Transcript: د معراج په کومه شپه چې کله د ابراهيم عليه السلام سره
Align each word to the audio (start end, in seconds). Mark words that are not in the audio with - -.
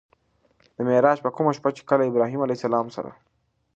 د 0.75 0.77
معراج 0.87 1.17
په 1.25 1.29
کومه 1.35 1.51
شپه 1.57 1.69
چې 1.77 1.83
کله 1.89 2.01
د 2.03 2.09
ابراهيم 2.11 2.41
عليه 2.43 2.57
السلام 2.59 2.87
سره 2.95 3.11